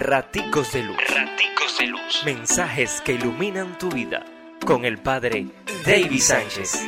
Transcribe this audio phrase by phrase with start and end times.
[0.00, 0.96] Raticos de Luz.
[0.96, 2.22] Raticos de Luz.
[2.24, 4.24] Mensajes que iluminan tu vida.
[4.64, 5.48] Con el Padre
[5.84, 6.86] David Sánchez.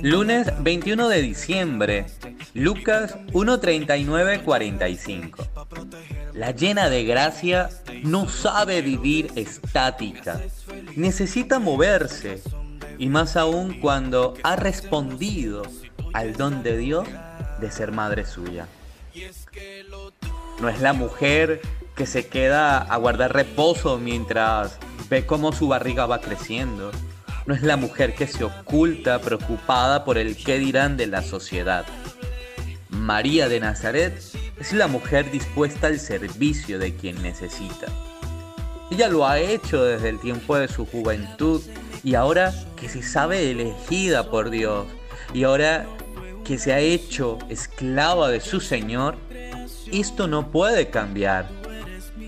[0.00, 2.06] Lunes 21 de diciembre.
[2.54, 6.32] Lucas 1.39.45.
[6.32, 7.68] La llena de gracia
[8.04, 10.40] no sabe vivir estática.
[10.96, 12.40] Necesita moverse.
[12.96, 15.64] Y más aún cuando ha respondido
[16.14, 17.06] al don de Dios
[17.60, 18.66] de ser madre suya.
[20.60, 21.60] No es la mujer
[21.96, 24.78] que se queda a guardar reposo mientras
[25.10, 26.90] ve cómo su barriga va creciendo.
[27.46, 31.84] No es la mujer que se oculta preocupada por el qué dirán de la sociedad.
[32.88, 34.22] María de Nazaret
[34.58, 37.86] es la mujer dispuesta al servicio de quien necesita.
[38.90, 41.60] Ella lo ha hecho desde el tiempo de su juventud
[42.04, 44.86] y ahora que se sabe elegida por Dios
[45.34, 45.86] y ahora
[46.44, 49.16] que se ha hecho esclava de su Señor,
[49.92, 51.48] esto no puede cambiar.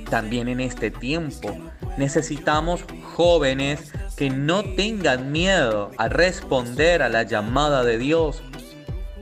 [0.08, 1.56] También en este tiempo
[1.96, 8.42] necesitamos jóvenes que no tengan miedo a responder a la llamada de Dios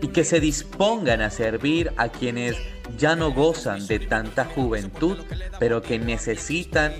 [0.00, 2.56] y que se dispongan a servir a quienes
[2.98, 5.18] ya no gozan de tanta juventud,
[5.58, 6.92] pero que necesitan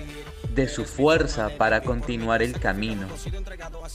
[0.53, 3.07] de su fuerza para continuar el camino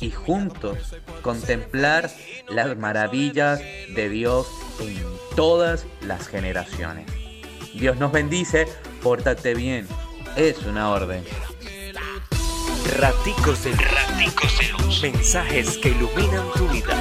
[0.01, 2.11] y juntos contemplar
[2.49, 4.47] las maravillas de Dios
[4.81, 5.05] en
[5.37, 7.07] todas las generaciones.
[7.75, 8.67] Dios nos bendice,
[9.03, 9.87] pórtate bien,
[10.37, 11.25] es una orden.
[12.97, 15.03] Raticos de Raticos de luz.
[15.03, 16.98] Mensajes que iluminan tu vida.